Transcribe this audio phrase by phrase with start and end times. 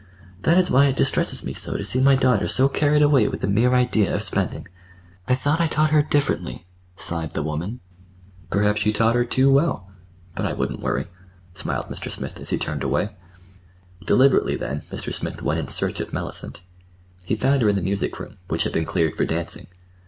[0.41, 3.41] "That is why it distresses me so to see my daughter so carried away with
[3.41, 4.67] the mere idea of spending.
[5.27, 6.65] I thought I'd taught her differently,"
[6.97, 7.81] sighed the woman.
[8.49, 9.91] "Perhaps you taught her—too well.
[10.35, 11.05] But I wouldn't worry,"
[11.53, 12.09] smiled Mr.
[12.11, 13.15] Smith, as he turned away.
[14.07, 15.13] Deliberately then Mr.
[15.13, 16.63] Smith went in search of Mellicent.
[17.25, 19.67] He found her in the music room, which had been cleared for dancing.